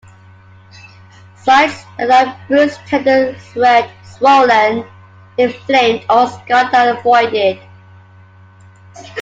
[1.43, 4.83] Sites that are bruised, tender, red, swollen,
[5.37, 7.59] inflamed or scarred are avoided.